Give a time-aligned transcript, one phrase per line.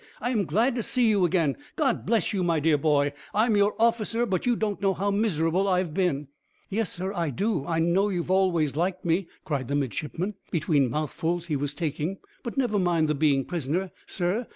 [0.19, 1.57] I am glad to see you again.
[1.75, 3.13] God bless you, my dear boy!
[3.35, 6.27] I'm your officer, but you don't know how miserable I've been."
[6.69, 7.69] "Yes, I do, sir.
[7.69, 12.17] I know you always liked me," cried the midshipman, between the mouthfuls he was taking.
[12.41, 14.47] "But never mind the being prisoner, sir.